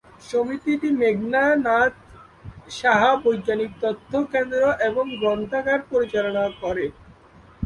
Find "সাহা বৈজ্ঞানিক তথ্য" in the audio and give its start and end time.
2.71-4.11